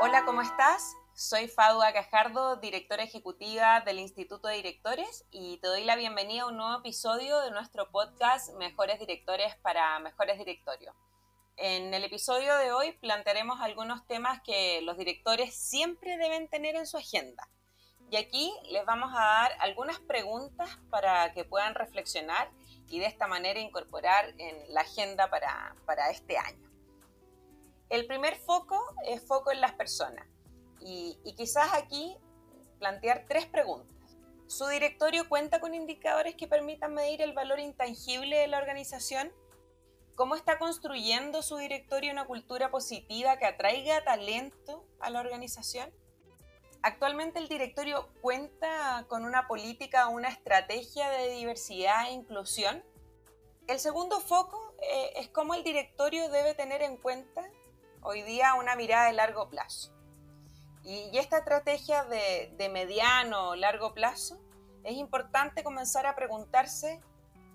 Hola, 0.00 0.24
¿cómo 0.24 0.40
estás? 0.42 0.94
Soy 1.14 1.48
Fadua 1.48 1.92
Cajardo, 1.92 2.56
directora 2.56 3.02
ejecutiva 3.02 3.80
del 3.80 3.98
Instituto 3.98 4.46
de 4.46 4.56
Directores 4.56 5.24
y 5.32 5.56
te 5.56 5.66
doy 5.66 5.82
la 5.82 5.96
bienvenida 5.96 6.42
a 6.42 6.46
un 6.46 6.56
nuevo 6.56 6.78
episodio 6.78 7.40
de 7.40 7.50
nuestro 7.50 7.90
podcast 7.90 8.54
Mejores 8.54 9.00
Directores 9.00 9.56
para 9.62 9.98
Mejores 9.98 10.38
Directorios. 10.38 10.94
En 11.56 11.92
el 11.92 12.04
episodio 12.04 12.56
de 12.58 12.70
hoy 12.70 12.92
plantearemos 12.92 13.60
algunos 13.60 14.06
temas 14.06 14.40
que 14.42 14.80
los 14.82 14.96
directores 14.96 15.56
siempre 15.56 16.18
deben 16.18 16.46
tener 16.46 16.76
en 16.76 16.86
su 16.86 16.98
agenda. 16.98 17.48
Y 18.10 18.16
aquí 18.16 18.52
les 18.70 18.86
vamos 18.86 19.10
a 19.12 19.18
dar 19.18 19.52
algunas 19.58 19.98
preguntas 19.98 20.78
para 20.88 21.32
que 21.34 21.44
puedan 21.44 21.74
reflexionar 21.74 22.48
y 22.88 23.00
de 23.00 23.06
esta 23.06 23.26
manera 23.26 23.60
incorporar 23.60 24.34
en 24.38 24.72
la 24.72 24.82
agenda 24.82 25.28
para, 25.30 25.76
para 25.86 26.10
este 26.10 26.38
año. 26.38 26.68
El 27.88 28.06
primer 28.06 28.36
foco 28.36 28.78
es 29.06 29.22
foco 29.26 29.50
en 29.50 29.60
las 29.60 29.72
personas 29.72 30.26
y, 30.80 31.18
quizás 31.36 31.72
aquí 31.74 32.16
plantear 32.78 33.24
tres 33.28 33.46
preguntas. 33.46 33.96
¿Su 34.46 34.66
directorio 34.66 35.28
cuenta 35.28 35.60
con 35.60 35.74
indicadores 35.74 36.34
que 36.34 36.46
permitan 36.46 36.94
medir 36.94 37.22
el 37.22 37.32
valor 37.32 37.60
intangible 37.60 38.36
de 38.36 38.46
la 38.46 38.58
organización? 38.58 39.32
¿Cómo 40.14 40.34
está 40.34 40.58
construyendo 40.58 41.42
su 41.42 41.56
directorio 41.56 42.12
una 42.12 42.26
cultura 42.26 42.70
positiva 42.70 43.38
que 43.38 43.46
atraiga 43.46 44.04
talento 44.04 44.86
a 45.00 45.10
la 45.10 45.20
organización? 45.20 45.90
Actualmente 46.82 47.40
el 47.40 47.48
directorio 47.48 48.08
cuenta 48.20 49.04
con 49.08 49.24
una 49.24 49.48
política, 49.48 50.08
una 50.08 50.28
estrategia 50.28 51.10
de 51.10 51.30
diversidad 51.30 52.06
e 52.08 52.12
inclusión. 52.12 52.84
El 53.66 53.80
segundo 53.80 54.20
foco 54.20 54.74
eh, 54.80 55.12
es 55.16 55.28
cómo 55.28 55.54
el 55.54 55.64
directorio 55.64 56.28
debe 56.30 56.54
tener 56.54 56.82
en 56.82 56.96
cuenta 56.96 57.42
hoy 58.02 58.22
día 58.22 58.54
una 58.54 58.76
mirada 58.76 59.06
de 59.06 59.12
largo 59.12 59.50
plazo. 59.50 59.92
Y, 60.84 61.18
esta 61.18 61.38
estrategia 61.38 62.04
de, 62.04 62.54
de 62.56 62.68
mediano 62.68 63.50
o 63.50 63.56
largo 63.56 63.92
plazo 63.92 64.38
es 64.84 64.96
importante 64.96 65.64
comenzar 65.64 66.06
a 66.06 66.14
preguntarse 66.14 67.02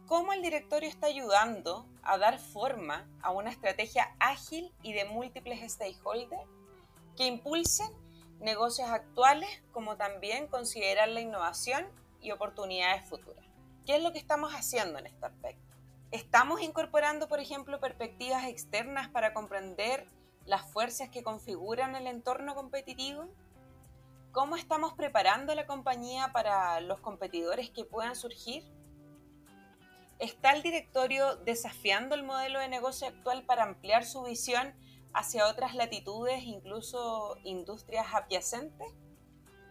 cómo 0.05 0.33
el 0.33 0.41
directorio 0.41 0.89
está 0.89 1.07
ayudando 1.07 1.87
a 2.03 2.17
dar 2.17 2.39
forma 2.39 3.09
a 3.21 3.31
una 3.31 3.49
estrategia 3.49 4.13
ágil 4.19 4.71
y 4.83 4.91
de 4.91 5.05
múltiples 5.05 5.71
stakeholders 5.71 6.43
que 7.15 7.25
impulsen 7.25 7.89
negocios 8.39 8.89
actuales 8.89 9.49
como 9.71 9.97
también 9.97 10.47
considerar 10.47 11.07
la 11.09 11.21
innovación 11.21 11.85
y 12.21 12.31
oportunidades 12.31 13.07
futuras. 13.07 13.45
¿Qué 13.85 13.97
es 13.97 14.03
lo 14.03 14.13
que 14.13 14.19
estamos 14.19 14.53
haciendo 14.53 14.99
en 14.99 15.07
este 15.07 15.25
aspecto? 15.25 15.75
¿Estamos 16.11 16.61
incorporando, 16.61 17.27
por 17.27 17.39
ejemplo, 17.39 17.79
perspectivas 17.79 18.45
externas 18.45 19.09
para 19.09 19.33
comprender 19.33 20.07
las 20.45 20.61
fuerzas 20.71 21.09
que 21.09 21.23
configuran 21.23 21.95
el 21.95 22.07
entorno 22.07 22.55
competitivo? 22.55 23.27
¿Cómo 24.31 24.55
estamos 24.55 24.93
preparando 24.93 25.53
la 25.55 25.65
compañía 25.65 26.31
para 26.31 26.79
los 26.81 26.99
competidores 26.99 27.69
que 27.69 27.83
puedan 27.83 28.15
surgir? 28.15 28.63
¿Está 30.19 30.51
el 30.51 30.61
directorio 30.61 31.35
desafiando 31.37 32.15
el 32.15 32.23
modelo 32.23 32.59
de 32.59 32.67
negocio 32.67 33.07
actual 33.07 33.43
para 33.45 33.63
ampliar 33.63 34.05
su 34.05 34.23
visión 34.23 34.73
hacia 35.13 35.47
otras 35.47 35.75
latitudes, 35.75 36.43
incluso 36.43 37.37
industrias 37.43 38.07
adyacentes? 38.13 38.87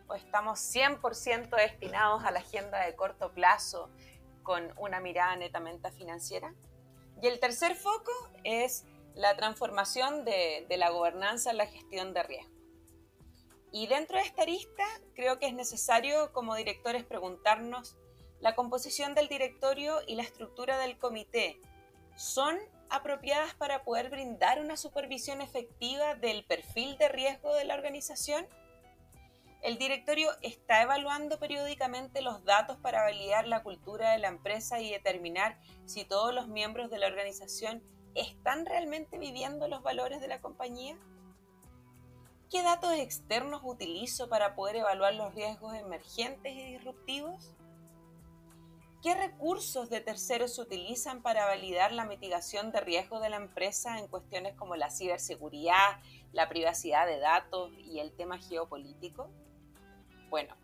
¿O 0.09 0.15
estamos 0.15 0.59
100% 0.59 1.57
destinados 1.57 2.25
a 2.25 2.31
la 2.31 2.41
agenda 2.41 2.85
de 2.85 2.95
corto 2.97 3.33
plazo 3.33 3.91
con 4.43 4.73
una 4.79 5.01
mirada 5.01 5.37
netamente 5.37 5.91
financiera? 5.93 6.55
Y 7.23 7.29
el 7.29 7.39
tercer 7.39 7.77
foco 7.77 8.13
es 8.45 8.85
la 9.15 9.37
transformación 9.37 10.25
de, 10.25 10.67
la 10.71 10.91
gobernanza 10.91 11.51
en 11.51 11.59
la 11.59 11.67
gestión 11.67 12.15
de 12.15 12.23
riesgo. 12.23 12.53
Y 13.71 13.87
dentro 13.87 14.19
de 14.19 14.25
esta 14.25 14.43
arista, 14.43 14.85
creo 15.15 15.39
que 15.39 15.47
es 15.47 15.55
necesario 15.55 16.33
como 16.33 16.55
directores 16.55 17.05
preguntarnos, 17.05 17.97
¿la 18.41 18.55
composición 18.55 19.15
del 19.15 19.29
directorio 19.29 20.01
y 20.07 20.15
la 20.17 20.23
estructura 20.23 20.79
del 20.79 20.99
comité 20.99 21.61
son 22.17 22.59
apropiadas 22.93 23.55
para 23.55 23.83
poder 23.85 24.11
brindar 24.11 24.61
una 24.61 24.77
supervisión 24.77 25.41
efectiva 25.41 26.15
del 26.15 26.45
perfil 26.45 26.99
de 26.99 27.09
riesgo 27.09 27.55
de 27.55 27.65
la 27.65 27.75
organización? 27.75 28.47
El 29.63 29.79
directorio 29.79 30.29
está 30.43 30.83
evaluando 30.83 31.39
periódicamente 31.39 32.21
los 32.21 32.45
datos 32.45 32.77
para 32.79 33.03
validar 33.03 33.47
la 33.47 33.63
cultura 33.63 34.11
de 34.11 34.19
la 34.19 34.29
empresa 34.29 34.81
y 34.81 34.91
determinar 34.91 35.59
si 35.87 36.05
todos 36.05 36.35
los 36.35 36.49
miembros 36.49 36.91
de 36.91 36.99
la 36.99 37.07
organización 37.07 37.83
¿están 38.15 38.67
realmente 38.67 39.19
viviendo 39.19 39.69
los 39.69 39.83
valores 39.83 40.21
de 40.21 40.29
la 40.29 40.41
compañía? 40.41 40.99
¿Qué 42.51 42.63
datos 42.63 42.93
externos 42.93 43.63
utilizo 43.65 44.29
para 44.29 44.55
poder 44.55 44.77
evaluar 44.77 45.15
los 45.15 45.35
riesgos 45.35 45.75
emergentes 45.75 46.53
y 46.53 46.65
disruptivos? 46.65 47.55
¿Qué 49.03 49.17
recursos 49.17 49.91
de 49.91 50.01
terceros 50.01 50.55
se 50.55 50.61
utilizan 50.61 51.23
para 51.23 51.45
validar 51.45 51.91
la 51.91 52.05
mitigación 52.05 52.71
de 52.71 52.79
riesgo 52.79 53.19
de 53.19 53.31
la 53.31 53.37
empresa 53.37 53.99
en 53.99 54.07
cuestiones 54.07 54.55
como 54.55 54.77
la 54.77 54.91
ciberseguridad, 54.91 56.01
la 56.31 56.49
privacidad 56.49 57.05
de 57.07 57.19
datos 57.19 57.73
y 57.79 57.99
el 57.99 58.13
tema 58.13 58.39
geopolítico? 58.39 59.29
Bueno, 60.31 60.55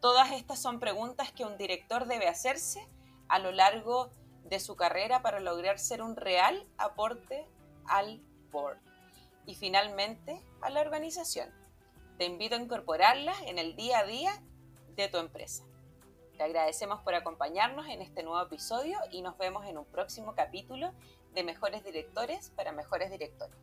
todas 0.00 0.32
estas 0.32 0.60
son 0.60 0.80
preguntas 0.80 1.30
que 1.30 1.44
un 1.44 1.56
director 1.56 2.06
debe 2.06 2.26
hacerse 2.26 2.84
a 3.28 3.38
lo 3.38 3.52
largo 3.52 4.10
de 4.42 4.58
su 4.58 4.74
carrera 4.74 5.22
para 5.22 5.38
lograr 5.38 5.78
ser 5.78 6.02
un 6.02 6.16
real 6.16 6.66
aporte 6.78 7.46
al 7.86 8.20
board 8.50 8.78
y 9.46 9.54
finalmente 9.54 10.44
a 10.62 10.70
la 10.70 10.80
organización. 10.80 11.54
Te 12.18 12.24
invito 12.24 12.56
a 12.56 12.58
incorporarlas 12.58 13.40
en 13.42 13.56
el 13.56 13.76
día 13.76 14.00
a 14.00 14.04
día 14.04 14.42
de 14.96 15.06
tu 15.06 15.18
empresa. 15.18 15.64
Te 16.38 16.44
agradecemos 16.44 17.00
por 17.00 17.16
acompañarnos 17.16 17.88
en 17.88 18.00
este 18.00 18.22
nuevo 18.22 18.40
episodio 18.40 18.96
y 19.10 19.22
nos 19.22 19.36
vemos 19.38 19.66
en 19.66 19.76
un 19.76 19.84
próximo 19.84 20.36
capítulo 20.36 20.92
de 21.34 21.42
Mejores 21.42 21.82
Directores 21.82 22.52
para 22.54 22.70
Mejores 22.70 23.10
Directores. 23.10 23.56